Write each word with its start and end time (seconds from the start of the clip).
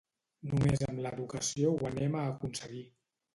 Només 0.53 0.81
amb 0.85 1.01
l’educació 1.05 1.75
ho 1.75 1.85
anem 1.91 2.19
a 2.23 2.25
aconseguir. 2.33 2.83